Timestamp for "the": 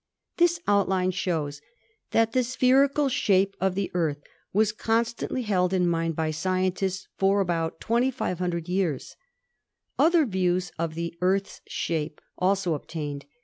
2.31-2.43, 3.75-3.91, 10.95-11.15